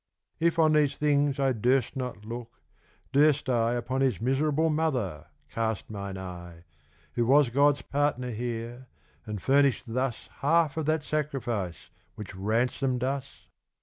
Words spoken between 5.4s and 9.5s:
cast mine eye, Who was Gods partner here, and